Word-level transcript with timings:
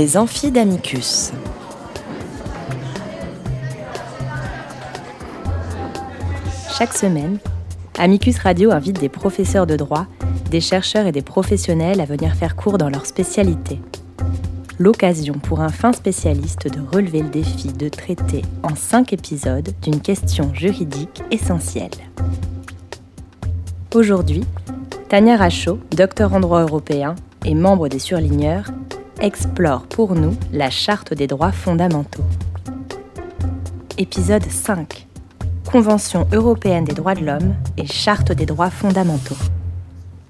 Les 0.00 0.16
amphis 0.16 0.50
d'Amicus. 0.50 1.30
Chaque 6.78 6.94
semaine, 6.94 7.36
Amicus 7.98 8.38
Radio 8.38 8.70
invite 8.70 8.98
des 8.98 9.10
professeurs 9.10 9.66
de 9.66 9.76
droit, 9.76 10.06
des 10.50 10.62
chercheurs 10.62 11.06
et 11.06 11.12
des 11.12 11.20
professionnels 11.20 12.00
à 12.00 12.06
venir 12.06 12.34
faire 12.34 12.56
cours 12.56 12.78
dans 12.78 12.88
leur 12.88 13.04
spécialité. 13.04 13.78
L'occasion 14.78 15.34
pour 15.34 15.60
un 15.60 15.68
fin 15.68 15.92
spécialiste 15.92 16.66
de 16.74 16.80
relever 16.96 17.20
le 17.20 17.28
défi 17.28 17.68
de 17.68 17.90
traiter 17.90 18.40
en 18.62 18.76
cinq 18.76 19.12
épisodes 19.12 19.68
d'une 19.82 20.00
question 20.00 20.54
juridique 20.54 21.22
essentielle. 21.30 21.90
Aujourd'hui, 23.94 24.46
Tania 25.10 25.36
Rachaud, 25.36 25.78
docteur 25.94 26.32
en 26.32 26.40
droit 26.40 26.62
européen 26.62 27.16
et 27.44 27.54
membre 27.54 27.88
des 27.88 27.98
surligneurs, 27.98 28.64
explore 29.20 29.86
pour 29.86 30.14
nous 30.14 30.34
la 30.50 30.70
Charte 30.70 31.12
des 31.12 31.26
droits 31.26 31.52
fondamentaux. 31.52 32.24
Épisode 33.98 34.44
5. 34.44 35.06
Convention 35.70 36.26
européenne 36.32 36.84
des 36.84 36.94
droits 36.94 37.14
de 37.14 37.24
l'homme 37.24 37.54
et 37.76 37.86
Charte 37.86 38.32
des 38.32 38.46
droits 38.46 38.70
fondamentaux. 38.70 39.36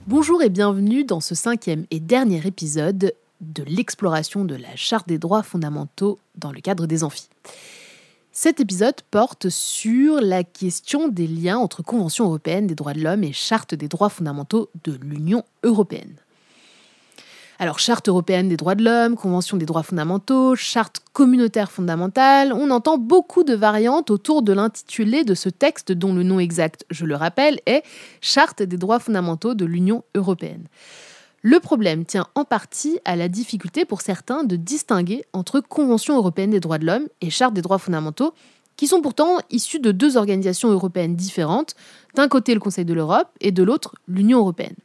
Bonjour 0.08 0.42
et 0.42 0.48
bienvenue 0.48 1.04
dans 1.04 1.20
ce 1.20 1.36
cinquième 1.36 1.86
et 1.92 2.00
dernier 2.00 2.44
épisode 2.44 3.14
de 3.40 3.62
l'exploration 3.62 4.44
de 4.44 4.56
la 4.56 4.74
Charte 4.74 5.06
des 5.06 5.18
droits 5.18 5.44
fondamentaux 5.44 6.18
dans 6.36 6.50
le 6.50 6.60
cadre 6.60 6.86
des 6.86 7.04
amphis. 7.04 7.28
Cet 8.32 8.58
épisode 8.58 9.00
porte 9.12 9.50
sur 9.50 10.20
la 10.20 10.42
question 10.42 11.06
des 11.08 11.28
liens 11.28 11.58
entre 11.58 11.82
Convention 11.82 12.24
européenne 12.24 12.66
des 12.66 12.74
droits 12.74 12.94
de 12.94 13.02
l'homme 13.02 13.22
et 13.22 13.32
Charte 13.32 13.74
des 13.74 13.88
droits 13.88 14.08
fondamentaux 14.08 14.68
de 14.82 14.98
l'Union 15.00 15.44
européenne. 15.62 16.16
Alors, 17.62 17.78
Charte 17.78 18.08
européenne 18.08 18.48
des 18.48 18.56
droits 18.56 18.74
de 18.74 18.82
l'homme, 18.82 19.16
Convention 19.16 19.58
des 19.58 19.66
droits 19.66 19.82
fondamentaux, 19.82 20.56
Charte 20.56 21.02
communautaire 21.12 21.70
fondamentale, 21.70 22.54
on 22.54 22.70
entend 22.70 22.96
beaucoup 22.96 23.44
de 23.44 23.52
variantes 23.52 24.10
autour 24.10 24.40
de 24.40 24.54
l'intitulé 24.54 25.24
de 25.24 25.34
ce 25.34 25.50
texte 25.50 25.92
dont 25.92 26.14
le 26.14 26.22
nom 26.22 26.40
exact, 26.40 26.86
je 26.88 27.04
le 27.04 27.14
rappelle, 27.16 27.60
est 27.66 27.82
Charte 28.22 28.62
des 28.62 28.78
droits 28.78 28.98
fondamentaux 28.98 29.52
de 29.52 29.66
l'Union 29.66 30.04
européenne. 30.14 30.68
Le 31.42 31.60
problème 31.60 32.06
tient 32.06 32.28
en 32.34 32.46
partie 32.46 32.98
à 33.04 33.14
la 33.14 33.28
difficulté 33.28 33.84
pour 33.84 34.00
certains 34.00 34.42
de 34.42 34.56
distinguer 34.56 35.26
entre 35.34 35.60
Convention 35.60 36.16
européenne 36.16 36.52
des 36.52 36.60
droits 36.60 36.78
de 36.78 36.86
l'homme 36.86 37.08
et 37.20 37.28
Charte 37.28 37.52
des 37.52 37.60
droits 37.60 37.76
fondamentaux, 37.76 38.32
qui 38.76 38.86
sont 38.86 39.02
pourtant 39.02 39.36
issus 39.50 39.80
de 39.80 39.92
deux 39.92 40.16
organisations 40.16 40.70
européennes 40.70 41.14
différentes, 41.14 41.74
d'un 42.14 42.28
côté 42.28 42.54
le 42.54 42.60
Conseil 42.60 42.86
de 42.86 42.94
l'Europe 42.94 43.28
et 43.42 43.52
de 43.52 43.62
l'autre 43.62 43.96
l'Union 44.08 44.38
européenne. 44.38 44.76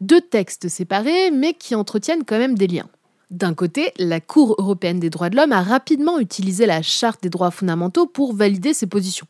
Deux 0.00 0.20
textes 0.20 0.68
séparés, 0.68 1.30
mais 1.30 1.54
qui 1.54 1.74
entretiennent 1.74 2.24
quand 2.24 2.38
même 2.38 2.56
des 2.56 2.66
liens. 2.66 2.88
D'un 3.30 3.54
côté, 3.54 3.92
la 3.98 4.20
Cour 4.20 4.54
européenne 4.58 5.00
des 5.00 5.10
droits 5.10 5.30
de 5.30 5.36
l'homme 5.36 5.52
a 5.52 5.62
rapidement 5.62 6.20
utilisé 6.20 6.64
la 6.64 6.80
Charte 6.80 7.22
des 7.22 7.30
droits 7.30 7.50
fondamentaux 7.50 8.06
pour 8.06 8.32
valider 8.34 8.72
ses 8.72 8.86
positions. 8.86 9.26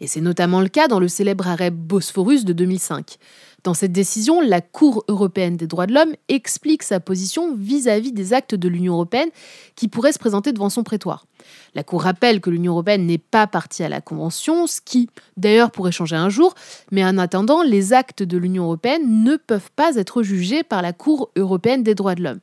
Et 0.00 0.08
c'est 0.08 0.20
notamment 0.20 0.60
le 0.60 0.68
cas 0.68 0.88
dans 0.88 0.98
le 0.98 1.06
célèbre 1.06 1.46
arrêt 1.46 1.70
Bosphorus 1.70 2.44
de 2.44 2.52
2005. 2.52 3.18
Dans 3.64 3.74
cette 3.74 3.92
décision, 3.92 4.40
la 4.40 4.60
Cour 4.60 5.04
européenne 5.08 5.56
des 5.56 5.66
droits 5.66 5.86
de 5.86 5.92
l'homme 5.92 6.14
explique 6.28 6.84
sa 6.84 7.00
position 7.00 7.56
vis-à-vis 7.56 8.12
des 8.12 8.32
actes 8.32 8.54
de 8.54 8.68
l'Union 8.68 8.94
européenne 8.94 9.30
qui 9.74 9.88
pourraient 9.88 10.12
se 10.12 10.20
présenter 10.20 10.52
devant 10.52 10.70
son 10.70 10.84
prétoire. 10.84 11.26
La 11.74 11.82
Cour 11.82 12.02
rappelle 12.02 12.40
que 12.40 12.50
l'Union 12.50 12.72
européenne 12.72 13.06
n'est 13.06 13.18
pas 13.18 13.48
partie 13.48 13.82
à 13.82 13.88
la 13.88 14.00
Convention, 14.00 14.68
ce 14.68 14.80
qui 14.80 15.10
d'ailleurs 15.36 15.72
pourrait 15.72 15.92
changer 15.92 16.14
un 16.14 16.28
jour, 16.28 16.54
mais 16.92 17.04
en 17.04 17.18
attendant, 17.18 17.62
les 17.62 17.92
actes 17.92 18.22
de 18.22 18.38
l'Union 18.38 18.64
européenne 18.64 19.24
ne 19.24 19.36
peuvent 19.36 19.70
pas 19.74 19.96
être 19.96 20.22
jugés 20.22 20.62
par 20.62 20.80
la 20.80 20.92
Cour 20.92 21.30
européenne 21.36 21.82
des 21.82 21.96
droits 21.96 22.14
de 22.14 22.22
l'homme. 22.22 22.40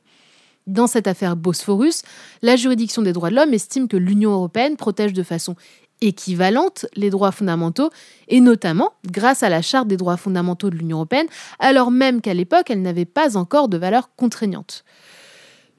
Dans 0.66 0.88
cette 0.88 1.06
affaire 1.06 1.36
Bosphorus, 1.36 2.02
la 2.42 2.56
juridiction 2.56 3.00
des 3.00 3.12
droits 3.12 3.30
de 3.30 3.36
l'homme 3.36 3.54
estime 3.54 3.86
que 3.86 3.96
l'Union 3.96 4.32
européenne 4.32 4.76
protège 4.76 5.12
de 5.12 5.22
façon 5.22 5.54
équivalente 6.00 6.86
les 6.94 7.10
droits 7.10 7.32
fondamentaux, 7.32 7.90
et 8.28 8.40
notamment 8.40 8.92
grâce 9.10 9.42
à 9.42 9.48
la 9.48 9.62
Charte 9.62 9.88
des 9.88 9.96
droits 9.96 10.16
fondamentaux 10.16 10.70
de 10.70 10.76
l'Union 10.76 10.98
européenne, 10.98 11.26
alors 11.58 11.90
même 11.90 12.20
qu'à 12.20 12.34
l'époque, 12.34 12.70
elle 12.70 12.82
n'avait 12.82 13.04
pas 13.04 13.36
encore 13.36 13.68
de 13.68 13.78
valeur 13.78 14.10
contraignante. 14.16 14.84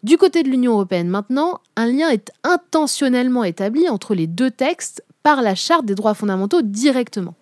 Du 0.04 0.18
côté 0.18 0.44
de 0.44 0.50
l'Union 0.50 0.74
européenne 0.74 1.10
maintenant, 1.10 1.60
un 1.76 1.88
lien 1.88 2.10
est 2.10 2.32
intentionnellement 2.44 3.44
établi 3.44 3.90
entre 3.90 4.16
les 4.16 4.28
deux 4.28 4.52
textes 4.52 5.04
par 5.24 5.42
la 5.42 5.56
Charte 5.56 5.86
des 5.86 5.96
droits 5.96 6.14
fondamentaux 6.14 6.62
directement. 6.62 7.34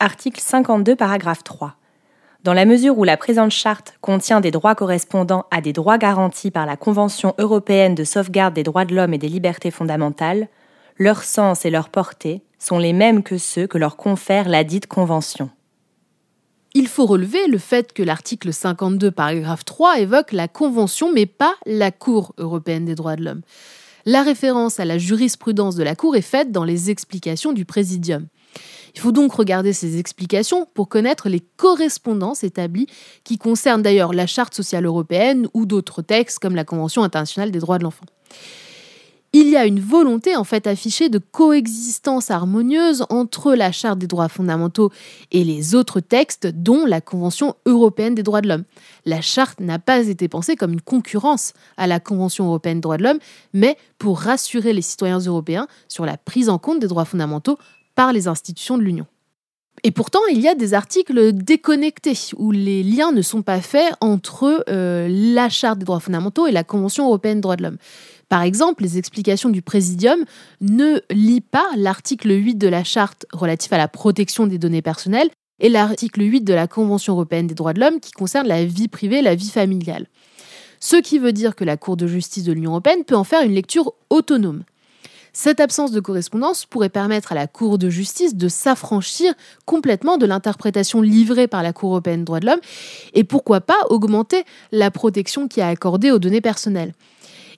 Article 0.00 0.40
52, 0.40 0.96
paragraphe 0.96 1.44
3. 1.44 1.76
Dans 2.42 2.54
la 2.54 2.64
mesure 2.64 2.98
où 2.98 3.04
la 3.04 3.18
présente 3.18 3.50
charte 3.50 3.94
contient 4.00 4.40
des 4.40 4.50
droits 4.50 4.74
correspondant 4.74 5.44
à 5.50 5.60
des 5.60 5.74
droits 5.74 5.98
garantis 5.98 6.50
par 6.50 6.64
la 6.64 6.76
Convention 6.76 7.34
européenne 7.36 7.94
de 7.94 8.02
sauvegarde 8.02 8.54
des 8.54 8.62
droits 8.62 8.86
de 8.86 8.94
l'homme 8.94 9.12
et 9.12 9.18
des 9.18 9.28
libertés 9.28 9.70
fondamentales, 9.70 10.48
leur 11.00 11.24
sens 11.24 11.64
et 11.64 11.70
leur 11.70 11.88
portée 11.88 12.42
sont 12.58 12.78
les 12.78 12.92
mêmes 12.92 13.22
que 13.22 13.38
ceux 13.38 13.66
que 13.66 13.78
leur 13.78 13.96
confère 13.96 14.50
la 14.50 14.64
dite 14.64 14.86
Convention. 14.86 15.48
Il 16.74 16.88
faut 16.88 17.06
relever 17.06 17.46
le 17.48 17.56
fait 17.56 17.94
que 17.94 18.02
l'article 18.02 18.52
52, 18.52 19.10
paragraphe 19.10 19.64
3 19.64 20.00
évoque 20.00 20.32
la 20.32 20.46
Convention, 20.46 21.10
mais 21.10 21.24
pas 21.24 21.54
la 21.64 21.90
Cour 21.90 22.34
européenne 22.36 22.84
des 22.84 22.94
droits 22.94 23.16
de 23.16 23.24
l'homme. 23.24 23.40
La 24.04 24.22
référence 24.22 24.78
à 24.78 24.84
la 24.84 24.98
jurisprudence 24.98 25.74
de 25.74 25.82
la 25.82 25.96
Cour 25.96 26.16
est 26.16 26.20
faite 26.20 26.52
dans 26.52 26.64
les 26.64 26.90
explications 26.90 27.54
du 27.54 27.64
Présidium. 27.64 28.26
Il 28.94 29.00
faut 29.00 29.12
donc 29.12 29.32
regarder 29.32 29.72
ces 29.72 29.98
explications 29.98 30.66
pour 30.74 30.90
connaître 30.90 31.30
les 31.30 31.40
correspondances 31.40 32.44
établies 32.44 32.88
qui 33.24 33.38
concernent 33.38 33.82
d'ailleurs 33.82 34.12
la 34.12 34.26
Charte 34.26 34.54
sociale 34.54 34.84
européenne 34.84 35.48
ou 35.54 35.64
d'autres 35.64 36.02
textes 36.02 36.40
comme 36.40 36.56
la 36.56 36.64
Convention 36.64 37.02
internationale 37.02 37.50
des 37.50 37.58
droits 37.58 37.78
de 37.78 37.84
l'enfant 37.84 38.04
il 39.32 39.48
y 39.48 39.56
a 39.56 39.64
une 39.64 39.78
volonté 39.78 40.34
en 40.34 40.42
fait 40.42 40.66
affichée 40.66 41.08
de 41.08 41.18
coexistence 41.18 42.30
harmonieuse 42.30 43.04
entre 43.10 43.54
la 43.54 43.70
Charte 43.70 43.98
des 43.98 44.08
droits 44.08 44.28
fondamentaux 44.28 44.90
et 45.30 45.44
les 45.44 45.76
autres 45.76 46.00
textes, 46.00 46.48
dont 46.48 46.84
la 46.84 47.00
Convention 47.00 47.54
européenne 47.64 48.16
des 48.16 48.24
droits 48.24 48.40
de 48.40 48.48
l'homme. 48.48 48.64
La 49.04 49.20
Charte 49.20 49.60
n'a 49.60 49.78
pas 49.78 50.08
été 50.08 50.26
pensée 50.26 50.56
comme 50.56 50.72
une 50.72 50.80
concurrence 50.80 51.52
à 51.76 51.86
la 51.86 52.00
Convention 52.00 52.46
européenne 52.46 52.78
des 52.78 52.82
droits 52.82 52.96
de 52.96 53.04
l'homme, 53.04 53.20
mais 53.52 53.76
pour 53.98 54.20
rassurer 54.20 54.72
les 54.72 54.82
citoyens 54.82 55.20
européens 55.20 55.68
sur 55.86 56.04
la 56.04 56.16
prise 56.16 56.48
en 56.48 56.58
compte 56.58 56.80
des 56.80 56.88
droits 56.88 57.04
fondamentaux 57.04 57.58
par 57.94 58.12
les 58.12 58.26
institutions 58.26 58.78
de 58.78 58.82
l'Union. 58.82 59.06
Et 59.82 59.92
pourtant, 59.92 60.20
il 60.30 60.40
y 60.40 60.48
a 60.48 60.54
des 60.54 60.74
articles 60.74 61.32
déconnectés 61.32 62.18
où 62.36 62.50
les 62.50 62.82
liens 62.82 63.12
ne 63.12 63.22
sont 63.22 63.42
pas 63.42 63.60
faits 63.60 63.94
entre 64.00 64.64
euh, 64.68 65.08
la 65.08 65.48
Charte 65.48 65.78
des 65.78 65.84
droits 65.84 66.00
fondamentaux 66.00 66.46
et 66.46 66.52
la 66.52 66.64
Convention 66.64 67.06
européenne 67.06 67.38
des 67.38 67.42
droits 67.42 67.56
de 67.56 67.62
l'homme. 67.62 67.78
Par 68.30 68.42
exemple, 68.42 68.84
les 68.84 68.96
explications 68.96 69.50
du 69.50 69.60
Présidium 69.60 70.24
ne 70.60 71.00
lient 71.10 71.40
pas 71.40 71.66
l'article 71.76 72.30
8 72.30 72.54
de 72.54 72.68
la 72.68 72.84
Charte 72.84 73.26
relatif 73.32 73.72
à 73.72 73.76
la 73.76 73.88
protection 73.88 74.46
des 74.46 74.56
données 74.56 74.82
personnelles 74.82 75.30
et 75.58 75.68
l'article 75.68 76.22
8 76.22 76.42
de 76.42 76.54
la 76.54 76.68
Convention 76.68 77.14
européenne 77.14 77.48
des 77.48 77.56
droits 77.56 77.72
de 77.72 77.80
l'homme 77.80 77.98
qui 77.98 78.12
concerne 78.12 78.46
la 78.46 78.64
vie 78.64 78.86
privée, 78.86 79.20
la 79.20 79.34
vie 79.34 79.50
familiale. 79.50 80.06
Ce 80.78 80.94
qui 80.94 81.18
veut 81.18 81.32
dire 81.32 81.56
que 81.56 81.64
la 81.64 81.76
Cour 81.76 81.96
de 81.96 82.06
justice 82.06 82.44
de 82.44 82.52
l'Union 82.52 82.70
européenne 82.70 83.04
peut 83.04 83.16
en 83.16 83.24
faire 83.24 83.42
une 83.42 83.52
lecture 83.52 83.94
autonome. 84.10 84.62
Cette 85.32 85.58
absence 85.58 85.90
de 85.90 85.98
correspondance 85.98 86.66
pourrait 86.66 86.88
permettre 86.88 87.32
à 87.32 87.34
la 87.34 87.48
Cour 87.48 87.78
de 87.78 87.90
justice 87.90 88.36
de 88.36 88.46
s'affranchir 88.46 89.34
complètement 89.64 90.18
de 90.18 90.26
l'interprétation 90.26 91.02
livrée 91.02 91.48
par 91.48 91.64
la 91.64 91.72
Cour 91.72 91.90
européenne 91.90 92.20
des 92.20 92.26
droits 92.26 92.40
de 92.40 92.46
l'homme 92.46 92.60
et 93.12 93.24
pourquoi 93.24 93.60
pas 93.60 93.78
augmenter 93.88 94.44
la 94.70 94.92
protection 94.92 95.48
qui 95.48 95.58
est 95.58 95.64
accordée 95.64 96.12
aux 96.12 96.20
données 96.20 96.40
personnelles. 96.40 96.92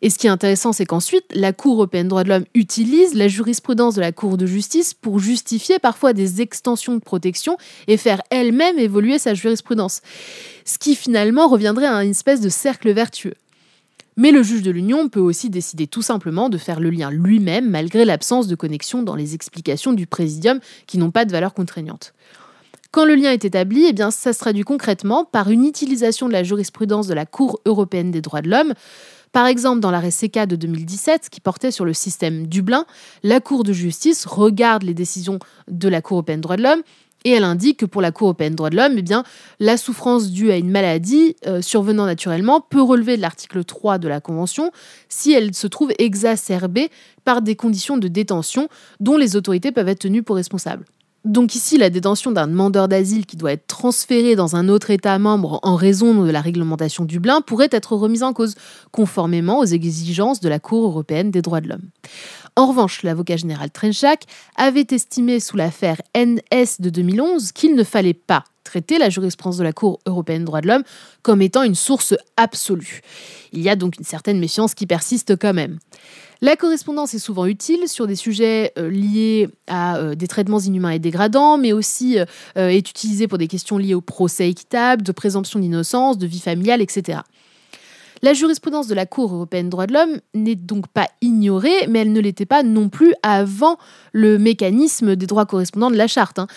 Et 0.03 0.11
ce 0.11 0.19
qui 0.19 0.27
est 0.27 0.31
intéressant, 0.31 0.73
c'est 0.73 0.85
qu'ensuite, 0.85 1.25
la 1.33 1.53
Cour 1.53 1.75
européenne 1.75 2.07
des 2.07 2.11
droits 2.11 2.25
de 2.25 2.29
l'homme 2.29 2.45
utilise 2.55 3.15
la 3.15 3.29
jurisprudence 3.29 3.95
de 3.95 4.01
la 4.01 4.11
Cour 4.11 4.37
de 4.37 4.47
justice 4.47 4.95
pour 4.95 5.21
justifier 5.21 5.79
parfois 5.79 6.13
des 6.13 6.41
extensions 6.41 6.95
de 6.97 7.01
protection 7.01 7.57
et 7.87 7.97
faire 7.97 8.21
elle-même 8.31 8.81
évoluer 8.81 9.21
sa 9.21 9.34
jurisprudence. 9.34 10.01
Ce 10.65 10.77
qui 10.77 10.97
finalement 10.97 11.47
reviendrait 11.47 11.87
à 11.87 12.03
une 12.03 12.10
espèce 12.10 12.41
de 12.41 12.49
cercle 12.49 12.93
vertueux. 12.93 13.34
Mais 14.16 14.33
le 14.33 14.43
juge 14.43 14.63
de 14.63 14.72
l'Union 14.72 15.09
peut 15.09 15.21
aussi 15.21 15.51
décider 15.51 15.87
tout 15.87 16.03
simplement 16.03 16.48
de 16.48 16.59
faire 16.59 16.81
le 16.81 16.91
lien 16.91 17.10
lui-même 17.10 17.71
malgré 17.71 18.05
l'absence 18.05 18.48
de 18.48 18.57
connexion 18.57 19.03
dans 19.03 19.15
les 19.15 19.34
explications 19.34 19.93
du 19.93 20.09
présidium 20.09 20.59
qui 20.87 20.98
n'ont 20.98 21.13
pas 21.13 21.25
de 21.25 21.33
valeur 21.33 21.55
contraignante. 21.55 22.13
Quand 22.92 23.06
le 23.06 23.15
lien 23.15 23.33
est 23.33 23.47
établi, 23.47 23.86
eh 23.89 23.94
bien, 23.94 24.10
ça 24.10 24.34
se 24.34 24.39
traduit 24.39 24.65
concrètement 24.65 25.24
par 25.24 25.48
une 25.50 25.65
utilisation 25.65 26.28
de 26.28 26.33
la 26.34 26.42
jurisprudence 26.42 27.06
de 27.06 27.15
la 27.15 27.24
Cour 27.24 27.59
européenne 27.65 28.10
des 28.10 28.21
droits 28.21 28.42
de 28.42 28.50
l'homme. 28.50 28.74
Par 29.33 29.47
exemple, 29.47 29.80
dans 29.80 29.91
l'arrêt 29.91 30.10
CK 30.10 30.47
de 30.47 30.56
2017, 30.56 31.30
qui 31.30 31.41
portait 31.41 31.71
sur 31.71 31.86
le 31.86 31.94
système 31.94 32.47
Dublin, 32.47 32.84
la 33.22 33.41
Cour 33.41 33.65
de 33.65 33.72
justice 33.72 34.27
regarde 34.27 34.83
les 34.83 34.92
décisions 34.92 35.39
de 35.68 35.89
la 35.89 36.03
Cour 36.03 36.16
européenne 36.16 36.41
des 36.41 36.42
droits 36.42 36.59
de 36.59 36.65
l'homme 36.65 36.83
et 37.24 37.30
elle 37.30 37.44
indique 37.44 37.78
que 37.78 37.86
pour 37.86 38.03
la 38.03 38.12
Cour 38.12 38.27
européenne 38.27 38.53
des 38.53 38.56
droits 38.56 38.68
de 38.68 38.77
l'homme, 38.77 38.98
eh 38.98 39.65
la 39.65 39.78
souffrance 39.78 40.30
due 40.30 40.50
à 40.50 40.59
une 40.59 40.71
maladie 40.71 41.36
euh, 41.47 41.62
survenant 41.62 42.04
naturellement 42.04 42.60
peut 42.60 42.83
relever 42.83 43.16
de 43.16 43.22
l'article 43.22 43.65
3 43.65 43.97
de 43.97 44.09
la 44.09 44.21
Convention 44.21 44.71
si 45.09 45.33
elle 45.33 45.54
se 45.54 45.66
trouve 45.66 45.92
exacerbée 45.98 46.91
par 47.24 47.41
des 47.41 47.56
conditions 47.56 47.97
de 47.97 48.09
détention 48.09 48.68
dont 49.00 49.16
les 49.16 49.34
autorités 49.34 49.72
peuvent 49.72 49.88
être 49.88 50.00
tenues 50.00 50.22
pour 50.22 50.36
responsables. 50.36 50.84
Donc 51.24 51.54
ici, 51.54 51.78
la 51.78 51.89
détention 51.89 52.33
d'un 52.33 52.48
demandeur 52.48 52.89
d'asile 52.89 53.27
qui 53.27 53.36
doit 53.36 53.53
être 53.53 53.69
transféré 53.69 54.34
dans 54.34 54.57
un 54.57 54.69
autre 54.69 54.91
État 54.91 55.16
membre 55.21 55.60
en 55.63 55.77
raison 55.77 56.24
de 56.24 56.30
la 56.30 56.41
réglementation 56.41 57.04
Dublin 57.04 57.41
pourrait 57.42 57.69
être 57.71 57.95
remise 57.95 58.24
en 58.24 58.33
cause, 58.33 58.57
conformément 58.91 59.60
aux 59.60 59.65
exigences 59.65 60.41
de 60.41 60.48
la 60.48 60.59
Cour 60.59 60.84
européenne 60.84 61.30
des 61.30 61.41
droits 61.41 61.60
de 61.60 61.69
l'homme. 61.69 61.91
En 62.57 62.66
revanche, 62.66 63.04
l'avocat 63.04 63.36
général 63.36 63.71
Trenchak 63.71 64.24
avait 64.57 64.86
estimé 64.91 65.39
sous 65.39 65.57
l'affaire 65.57 66.03
NS 66.16 66.80
de 66.80 66.91
2011 66.91 67.53
qu'il 67.53 67.77
ne 67.77 67.84
fallait 67.84 68.15
pas 68.15 68.42
traiter 68.65 68.98
la 68.98 69.09
jurisprudence 69.09 69.59
de 69.59 69.65
la 69.65 69.72
Cour 69.72 70.01
européenne 70.07 70.41
des 70.41 70.47
droits 70.47 70.60
de 70.60 70.66
l'homme 70.66 70.84
comme 71.22 71.41
étant 71.41 71.63
une 71.63 71.77
source 71.77 72.15
absolue. 72.36 73.01
Il 73.53 73.60
y 73.63 73.69
a 73.69 73.77
donc 73.77 73.97
une 73.97 74.04
certaine 74.04 74.41
méfiance 74.41 74.74
qui 74.74 74.86
persiste 74.86 75.36
quand 75.36 75.54
même. 75.54 75.78
La 76.44 76.56
correspondance 76.56 77.15
est 77.15 77.21
souvent 77.21 77.47
utile 77.47 77.86
sur 77.86 78.09
des 78.09 78.16
sujets 78.16 78.72
euh, 78.77 78.91
liés 78.91 79.48
à 79.68 79.98
euh, 79.98 80.16
des 80.16 80.27
traitements 80.27 80.59
inhumains 80.59 80.91
et 80.91 80.98
dégradants, 80.98 81.56
mais 81.56 81.72
aussi 81.72 82.18
euh, 82.18 82.27
est 82.56 82.91
utilisée 82.91 83.28
pour 83.28 83.39
des 83.39 83.47
questions 83.47 83.78
liées 83.78 83.94
au 83.94 84.00
procès 84.00 84.48
équitable, 84.50 85.04
de 85.04 85.12
présomption 85.12 85.60
d'innocence, 85.60 86.18
de 86.18 86.27
vie 86.27 86.41
familiale, 86.41 86.83
etc. 86.83 87.21
La 88.22 88.33
jurisprudence 88.33 88.89
de 88.89 88.94
la 88.97 89.06
Cour 89.06 89.33
européenne 89.33 89.66
des 89.66 89.71
droits 89.71 89.86
de 89.86 89.92
l'homme 89.92 90.18
n'est 90.34 90.56
donc 90.56 90.89
pas 90.89 91.06
ignorée, 91.21 91.86
mais 91.89 92.00
elle 92.00 92.12
ne 92.12 92.21
l'était 92.21 92.45
pas 92.45 92.65
non 92.65 92.88
plus 92.88 93.15
avant 93.22 93.78
le 94.10 94.36
mécanisme 94.36 95.15
des 95.15 95.28
droits 95.28 95.47
correspondants 95.47 95.92
de 95.92 95.97
la 95.97 96.09
charte. 96.09 96.41
Hein. 96.41 96.48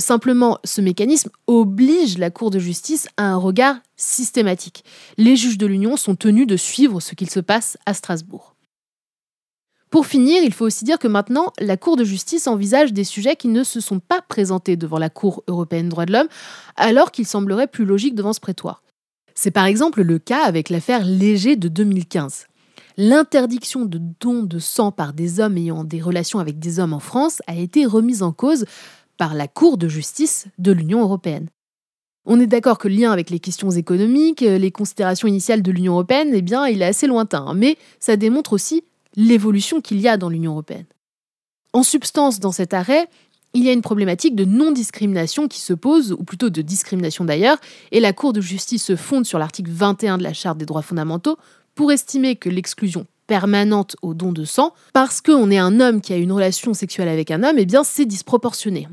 simplement, 0.00 0.58
ce 0.64 0.80
mécanisme 0.80 1.30
oblige 1.46 2.18
la 2.18 2.30
Cour 2.30 2.50
de 2.50 2.58
justice 2.58 3.06
à 3.16 3.24
un 3.24 3.36
regard 3.36 3.76
systématique. 3.96 4.84
Les 5.16 5.36
juges 5.36 5.58
de 5.58 5.66
l'Union 5.66 5.96
sont 5.96 6.16
tenus 6.16 6.46
de 6.48 6.56
suivre 6.56 7.00
ce 7.00 7.14
qu'il 7.14 7.30
se 7.30 7.40
passe 7.40 7.78
à 7.86 7.94
Strasbourg. 7.94 8.56
Pour 9.90 10.06
finir, 10.06 10.42
il 10.42 10.52
faut 10.52 10.66
aussi 10.66 10.84
dire 10.84 10.98
que 10.98 11.08
maintenant, 11.08 11.52
la 11.58 11.78
Cour 11.78 11.96
de 11.96 12.04
justice 12.04 12.46
envisage 12.46 12.92
des 12.92 13.04
sujets 13.04 13.36
qui 13.36 13.48
ne 13.48 13.64
se 13.64 13.80
sont 13.80 14.00
pas 14.00 14.20
présentés 14.20 14.76
devant 14.76 14.98
la 14.98 15.08
Cour 15.08 15.42
européenne 15.46 15.86
des 15.86 15.90
droits 15.90 16.06
de 16.06 16.12
l'homme, 16.12 16.28
alors 16.76 17.10
qu'il 17.10 17.26
semblerait 17.26 17.68
plus 17.68 17.86
logique 17.86 18.14
devant 18.14 18.34
ce 18.34 18.40
prétoire. 18.40 18.82
C'est 19.34 19.50
par 19.50 19.64
exemple 19.64 20.02
le 20.02 20.18
cas 20.18 20.44
avec 20.44 20.68
l'affaire 20.68 21.04
Léger 21.04 21.56
de 21.56 21.68
2015. 21.68 22.46
L'interdiction 22.98 23.86
de 23.86 24.00
don 24.20 24.42
de 24.42 24.58
sang 24.58 24.90
par 24.90 25.12
des 25.12 25.40
hommes 25.40 25.56
ayant 25.56 25.84
des 25.84 26.02
relations 26.02 26.40
avec 26.40 26.58
des 26.58 26.80
hommes 26.80 26.92
en 26.92 26.98
France 26.98 27.40
a 27.46 27.54
été 27.54 27.86
remise 27.86 28.22
en 28.22 28.32
cause 28.32 28.66
par 29.16 29.34
la 29.34 29.48
Cour 29.48 29.78
de 29.78 29.88
justice 29.88 30.48
de 30.58 30.72
l'Union 30.72 31.00
européenne. 31.00 31.48
On 32.26 32.40
est 32.40 32.46
d'accord 32.46 32.76
que 32.76 32.88
le 32.88 32.94
lien 32.94 33.10
avec 33.10 33.30
les 33.30 33.38
questions 33.38 33.70
économiques, 33.70 34.40
les 34.42 34.70
considérations 34.70 35.28
initiales 35.28 35.62
de 35.62 35.72
l'Union 35.72 35.94
européenne, 35.94 36.32
eh 36.34 36.42
bien, 36.42 36.66
il 36.66 36.82
est 36.82 36.86
assez 36.86 37.06
lointain, 37.06 37.54
mais 37.54 37.78
ça 38.00 38.16
démontre 38.16 38.52
aussi 38.52 38.82
l'évolution 39.18 39.80
qu'il 39.80 40.00
y 40.00 40.08
a 40.08 40.16
dans 40.16 40.28
l'Union 40.28 40.52
européenne. 40.52 40.86
En 41.72 41.82
substance, 41.82 42.38
dans 42.38 42.52
cet 42.52 42.72
arrêt, 42.72 43.08
il 43.52 43.64
y 43.64 43.68
a 43.68 43.72
une 43.72 43.82
problématique 43.82 44.36
de 44.36 44.44
non-discrimination 44.44 45.48
qui 45.48 45.58
se 45.60 45.72
pose, 45.72 46.12
ou 46.12 46.22
plutôt 46.22 46.50
de 46.50 46.62
discrimination 46.62 47.24
d'ailleurs, 47.24 47.58
et 47.90 47.98
la 47.98 48.12
Cour 48.12 48.32
de 48.32 48.40
justice 48.40 48.84
se 48.84 48.94
fonde 48.94 49.26
sur 49.26 49.40
l'article 49.40 49.70
21 49.72 50.18
de 50.18 50.22
la 50.22 50.32
Charte 50.32 50.56
des 50.56 50.66
droits 50.66 50.82
fondamentaux 50.82 51.36
pour 51.74 51.90
estimer 51.90 52.36
que 52.36 52.48
l'exclusion 52.48 53.06
permanente 53.26 53.96
au 54.02 54.14
don 54.14 54.32
de 54.32 54.44
sang, 54.44 54.72
parce 54.92 55.20
qu'on 55.20 55.50
est 55.50 55.58
un 55.58 55.80
homme 55.80 56.00
qui 56.00 56.12
a 56.12 56.16
une 56.16 56.32
relation 56.32 56.72
sexuelle 56.72 57.08
avec 57.08 57.32
un 57.32 57.42
homme, 57.42 57.58
eh 57.58 57.66
bien 57.66 57.82
c'est 57.82 58.06
disproportionné. 58.06 58.86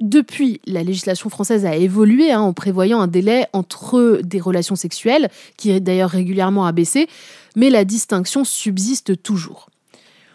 Depuis, 0.00 0.60
la 0.66 0.82
législation 0.82 1.30
française 1.30 1.64
a 1.64 1.76
évolué 1.76 2.32
hein, 2.32 2.40
en 2.40 2.52
prévoyant 2.52 3.00
un 3.00 3.06
délai 3.06 3.46
entre 3.52 4.20
des 4.22 4.40
relations 4.40 4.76
sexuelles, 4.76 5.30
qui 5.56 5.70
est 5.70 5.80
d'ailleurs 5.80 6.10
régulièrement 6.10 6.66
abaissé, 6.66 7.08
mais 7.54 7.70
la 7.70 7.84
distinction 7.84 8.44
subsiste 8.44 9.22
toujours. 9.22 9.70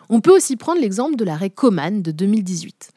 On 0.10 0.22
peut 0.22 0.36
aussi 0.36 0.56
prendre 0.56 0.82
l'exemple 0.82 1.18
de 1.18 1.26
l'arrêt 1.26 1.50
Coman 1.50 2.02
de 2.02 2.12
2018. 2.12 2.92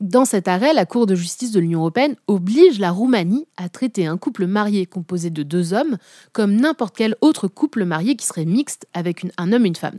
Dans 0.00 0.24
cet 0.24 0.46
arrêt, 0.48 0.74
la 0.74 0.84
Cour 0.84 1.06
de 1.06 1.14
justice 1.14 1.52
de 1.52 1.60
l'Union 1.60 1.80
européenne 1.80 2.16
oblige 2.26 2.78
la 2.78 2.90
Roumanie 2.90 3.46
à 3.56 3.68
traiter 3.68 4.06
un 4.06 4.18
couple 4.18 4.46
marié 4.46 4.84
composé 4.84 5.30
de 5.30 5.42
deux 5.42 5.72
hommes 5.72 5.96
comme 6.32 6.54
n'importe 6.54 6.96
quel 6.96 7.16
autre 7.22 7.48
couple 7.48 7.84
marié 7.84 8.14
qui 8.14 8.26
serait 8.26 8.44
mixte 8.44 8.86
avec 8.92 9.24
un 9.38 9.52
homme 9.52 9.64
et 9.64 9.68
une 9.68 9.76
femme. 9.76 9.96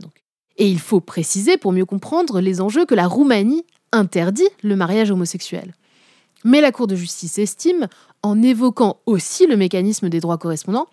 Et 0.56 0.68
il 0.68 0.78
faut 0.78 1.00
préciser, 1.00 1.56
pour 1.56 1.72
mieux 1.72 1.84
comprendre 1.84 2.40
les 2.40 2.60
enjeux, 2.60 2.86
que 2.86 2.94
la 2.94 3.06
Roumanie 3.06 3.64
interdit 3.90 4.48
le 4.62 4.76
mariage 4.76 5.10
homosexuel. 5.10 5.74
Mais 6.44 6.60
la 6.60 6.72
Cour 6.72 6.86
de 6.86 6.96
justice 6.96 7.38
estime, 7.38 7.88
en 8.22 8.42
évoquant 8.42 8.98
aussi 9.06 9.46
le 9.46 9.56
mécanisme 9.56 10.08
des 10.08 10.20
droits 10.20 10.38
correspondants, 10.38 10.86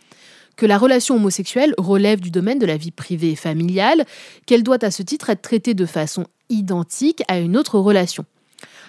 que 0.56 0.65
la 0.65 0.77
relation 0.77 1.15
homosexuelle 1.15 1.74
relève 1.77 2.21
du 2.21 2.31
domaine 2.31 2.59
de 2.59 2.65
la 2.65 2.77
vie 2.77 2.92
privée 2.92 3.31
et 3.31 3.36
familiale, 3.36 4.06
qu'elle 4.45 4.63
doit 4.63 4.83
à 4.83 4.92
ce 4.92 5.03
titre 5.03 5.30
être 5.30 5.42
traitée 5.42 5.74
de 5.74 5.86
façon 5.86 6.25
identique 6.50 7.24
à 7.27 7.39
une 7.39 7.57
autre 7.57 7.80
relation. 7.80 8.25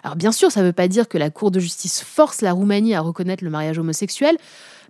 Alors 0.03 0.17
bien 0.17 0.32
sûr, 0.32 0.53
ça 0.53 0.61
ne 0.61 0.67
veut 0.67 0.73
pas 0.73 0.88
dire 0.88 1.08
que 1.08 1.19
la 1.19 1.31
Cour 1.31 1.50
de 1.50 1.58
justice 1.58 2.03
force 2.03 2.41
la 2.41 2.53
Roumanie 2.53 2.94
à 2.94 3.00
reconnaître 3.00 3.43
le 3.43 3.50
mariage 3.50 3.79
homosexuel, 3.79 4.37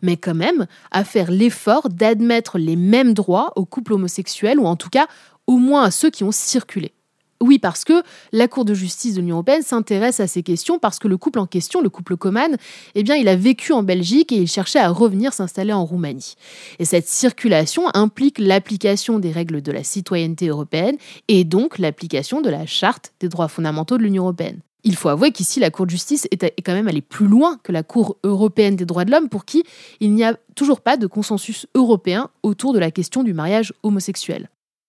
mais 0.02 0.16
quand 0.16 0.34
même 0.34 0.66
à 0.90 1.04
faire 1.04 1.30
l'effort 1.30 1.88
d'admettre 1.88 2.58
les 2.58 2.76
mêmes 2.76 3.14
droits 3.14 3.52
aux 3.56 3.64
couples 3.64 3.94
homosexuels, 3.94 4.58
ou 4.58 4.66
en 4.66 4.76
tout 4.76 4.90
cas 4.90 5.06
au 5.46 5.56
moins 5.56 5.84
à 5.84 5.90
ceux 5.90 6.10
qui 6.10 6.24
ont 6.24 6.32
circulé. 6.32 6.92
Oui, 7.40 7.58
parce 7.58 7.84
que 7.84 8.02
la 8.32 8.48
Cour 8.48 8.64
de 8.64 8.72
justice 8.72 9.14
de 9.14 9.20
l'Union 9.20 9.36
européenne 9.36 9.62
s'intéresse 9.62 10.20
à 10.20 10.26
ces 10.26 10.42
questions 10.42 10.78
parce 10.78 10.98
que 10.98 11.08
le 11.08 11.18
couple 11.18 11.38
en 11.38 11.46
question, 11.46 11.82
le 11.82 11.90
couple 11.90 12.16
Coman, 12.16 12.56
eh 12.94 13.02
bien, 13.02 13.14
il 13.16 13.28
a 13.28 13.36
vécu 13.36 13.72
en 13.72 13.82
Belgique 13.82 14.32
et 14.32 14.36
il 14.36 14.48
cherchait 14.48 14.78
à 14.78 14.88
revenir 14.88 15.32
s'installer 15.32 15.72
en 15.72 15.84
Roumanie. 15.84 16.36
Et 16.78 16.84
cette 16.84 17.08
circulation 17.08 17.84
implique 17.94 18.38
l'application 18.38 19.18
des 19.18 19.32
règles 19.32 19.60
de 19.60 19.72
la 19.72 19.84
citoyenneté 19.84 20.48
européenne 20.48 20.96
et 21.28 21.44
donc 21.44 21.78
l'application 21.78 22.40
de 22.40 22.48
la 22.48 22.64
Charte 22.64 23.12
des 23.20 23.28
droits 23.28 23.48
fondamentaux 23.48 23.98
de 23.98 24.02
l'Union 24.02 24.22
européenne. 24.22 24.60
Il 24.84 24.94
faut 24.94 25.08
avouer 25.08 25.32
qu'ici, 25.32 25.58
la 25.58 25.70
Cour 25.70 25.86
de 25.86 25.90
justice 25.90 26.28
est 26.30 26.62
quand 26.62 26.72
même 26.72 26.86
allée 26.86 27.02
plus 27.02 27.26
loin 27.26 27.58
que 27.64 27.72
la 27.72 27.82
Cour 27.82 28.18
européenne 28.22 28.76
des 28.76 28.86
droits 28.86 29.04
de 29.04 29.10
l'homme 29.10 29.28
pour 29.28 29.44
qui 29.44 29.64
il 30.00 30.12
n'y 30.14 30.22
a 30.22 30.36
toujours 30.54 30.80
pas 30.80 30.96
de 30.96 31.08
consensus 31.08 31.66
européen 31.74 32.30
autour 32.44 32.72
de 32.72 32.78
la 32.78 32.92
question 32.92 33.24
du 33.24 33.34
mariage 33.34 33.74
homosexuel. 33.82 34.48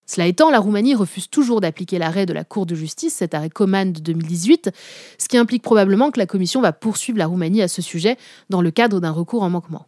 Cela 0.10 0.26
étant, 0.26 0.50
la 0.50 0.60
Roumanie 0.60 0.96
refuse 0.96 1.30
toujours 1.30 1.60
d'appliquer 1.60 2.00
l'arrêt 2.00 2.26
de 2.26 2.34
la 2.34 2.46
Cour 2.46 2.66
de 2.66 2.76
justice, 2.76 3.14
cet 3.14 3.34
arrêt 3.34 3.50
Coman 3.50 3.92
de 3.92 4.00
2018, 4.00 4.72
ce 5.18 5.28
qui 5.28 5.38
implique 5.38 5.62
probablement 5.62 6.12
que 6.12 6.20
la 6.20 6.26
Commission 6.26 6.62
va 6.62 6.72
poursuivre 6.72 7.20
la 7.20 7.28
Roumanie 7.28 7.62
à 7.62 7.68
ce 7.68 7.82
sujet 7.82 8.18
dans 8.50 8.62
le 8.62 8.72
cadre 8.72 9.02
d'un 9.02 9.12
recours 9.12 9.44
en 9.44 9.50
manquement. 9.50 9.86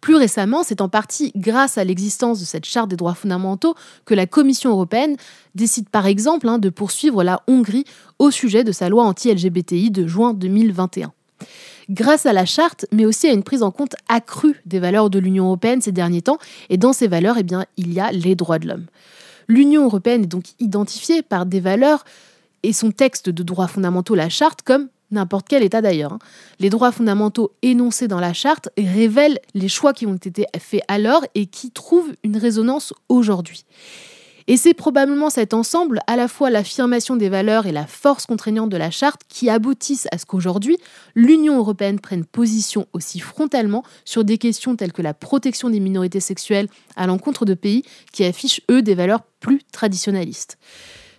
Plus 0.00 0.14
récemment, 0.14 0.62
c'est 0.62 0.80
en 0.80 0.88
partie 0.88 1.32
grâce 1.34 1.78
à 1.78 1.84
l'existence 1.84 2.38
de 2.38 2.44
cette 2.44 2.66
charte 2.66 2.88
des 2.88 2.96
droits 2.96 3.14
fondamentaux 3.14 3.74
que 4.04 4.14
la 4.14 4.26
Commission 4.26 4.70
européenne 4.70 5.16
décide 5.56 5.88
par 5.88 6.06
exemple 6.06 6.48
hein, 6.48 6.58
de 6.58 6.68
poursuivre 6.68 7.24
la 7.24 7.42
Hongrie 7.48 7.84
au 8.20 8.30
sujet 8.30 8.62
de 8.62 8.70
sa 8.70 8.88
loi 8.88 9.02
anti-LGBTI 9.02 9.90
de 9.90 10.06
juin 10.06 10.34
2021 10.34 11.12
grâce 11.90 12.26
à 12.26 12.32
la 12.32 12.44
charte, 12.44 12.86
mais 12.92 13.06
aussi 13.06 13.28
à 13.28 13.32
une 13.32 13.42
prise 13.42 13.62
en 13.62 13.70
compte 13.70 13.94
accrue 14.08 14.60
des 14.66 14.80
valeurs 14.80 15.10
de 15.10 15.18
l'Union 15.18 15.46
européenne 15.46 15.80
ces 15.80 15.92
derniers 15.92 16.22
temps. 16.22 16.38
Et 16.68 16.78
dans 16.78 16.92
ces 16.92 17.06
valeurs, 17.08 17.36
eh 17.38 17.42
bien, 17.42 17.64
il 17.76 17.92
y 17.92 18.00
a 18.00 18.10
les 18.12 18.34
droits 18.34 18.58
de 18.58 18.68
l'homme. 18.68 18.86
L'Union 19.48 19.84
européenne 19.84 20.24
est 20.24 20.28
donc 20.28 20.44
identifiée 20.58 21.22
par 21.22 21.46
des 21.46 21.60
valeurs 21.60 22.04
et 22.62 22.72
son 22.72 22.90
texte 22.90 23.28
de 23.28 23.42
droits 23.42 23.68
fondamentaux, 23.68 24.14
la 24.14 24.28
charte, 24.28 24.62
comme 24.62 24.88
n'importe 25.10 25.46
quel 25.48 25.62
État 25.62 25.80
d'ailleurs. 25.80 26.14
Hein. 26.14 26.18
Les 26.58 26.70
droits 26.70 26.92
fondamentaux 26.92 27.52
énoncés 27.62 28.08
dans 28.08 28.20
la 28.20 28.32
charte 28.32 28.68
révèlent 28.76 29.38
les 29.54 29.68
choix 29.68 29.92
qui 29.92 30.06
ont 30.06 30.16
été 30.16 30.46
faits 30.58 30.82
alors 30.88 31.24
et 31.34 31.46
qui 31.46 31.70
trouvent 31.70 32.12
une 32.24 32.36
résonance 32.36 32.92
aujourd'hui. 33.08 33.64
Et 34.48 34.56
c'est 34.56 34.74
probablement 34.74 35.28
cet 35.28 35.54
ensemble, 35.54 36.00
à 36.06 36.14
la 36.14 36.28
fois 36.28 36.50
l'affirmation 36.50 37.16
des 37.16 37.28
valeurs 37.28 37.66
et 37.66 37.72
la 37.72 37.86
force 37.86 38.26
contraignante 38.26 38.70
de 38.70 38.76
la 38.76 38.92
charte, 38.92 39.22
qui 39.28 39.50
aboutissent 39.50 40.06
à 40.12 40.18
ce 40.18 40.26
qu'aujourd'hui, 40.26 40.78
l'Union 41.16 41.58
européenne 41.58 41.98
prenne 41.98 42.24
position 42.24 42.86
aussi 42.92 43.18
frontalement 43.18 43.82
sur 44.04 44.24
des 44.24 44.38
questions 44.38 44.76
telles 44.76 44.92
que 44.92 45.02
la 45.02 45.14
protection 45.14 45.68
des 45.68 45.80
minorités 45.80 46.20
sexuelles 46.20 46.68
à 46.94 47.08
l'encontre 47.08 47.44
de 47.44 47.54
pays 47.54 47.82
qui 48.12 48.24
affichent, 48.24 48.60
eux, 48.70 48.82
des 48.82 48.94
valeurs 48.94 49.22
plus 49.40 49.62
traditionnalistes. 49.72 50.58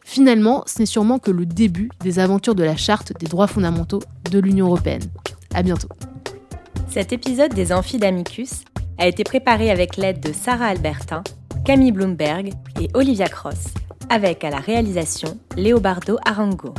Finalement, 0.06 0.64
ce 0.66 0.80
n'est 0.80 0.86
sûrement 0.86 1.20
que 1.20 1.32
le 1.32 1.46
début 1.46 1.90
des 2.00 2.20
aventures 2.20 2.56
de 2.56 2.64
la 2.64 2.78
charte 2.78 3.12
des 3.20 3.28
droits 3.28 3.48
fondamentaux 3.48 4.02
de 4.32 4.40
l'Union 4.40 4.68
européenne. 4.68 5.04
À 5.54 5.64
bientôt. 5.64 5.90
Cet 6.90 7.12
épisode 7.12 7.54
des 7.54 7.74
Amphidamicus 7.74 8.62
a 8.98 9.06
été 9.06 9.26
préparé 9.26 9.70
avec 9.70 9.98
l'aide 9.98 10.22
de 10.22 10.32
Sarah 10.32 10.68
Albertin 10.68 11.24
Camille 11.68 11.92
Bloomberg 11.92 12.54
et 12.80 12.88
Olivia 12.94 13.28
Cross, 13.28 13.74
avec 14.10 14.46
à 14.46 14.50
la 14.50 14.60
réalisation 14.60 15.38
Léobardo 15.58 16.16
Arango. 16.24 16.74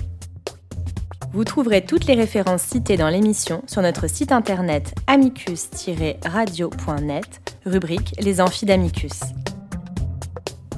Vous 1.35 1.45
trouverez 1.45 1.85
toutes 1.85 2.07
les 2.07 2.14
références 2.14 2.62
citées 2.62 2.97
dans 2.97 3.11
l'émission 3.11 3.62
sur 3.66 3.83
notre 3.83 4.09
site 4.09 4.33
internet 4.33 4.95
amicus-radio.net, 5.07 7.52
rubrique 7.66 8.14
Les 8.18 8.40
Amphidamicus. 8.40 9.21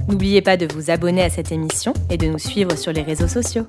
N'oubliez 0.09 0.41
pas 0.41 0.57
de 0.57 0.67
vous 0.73 0.91
abonner 0.91 1.23
à 1.23 1.29
cette 1.29 1.53
émission 1.53 1.93
et 2.09 2.17
de 2.17 2.27
nous 2.27 2.37
suivre 2.37 2.75
sur 2.75 2.91
les 2.91 3.03
réseaux 3.03 3.29
sociaux. 3.29 3.65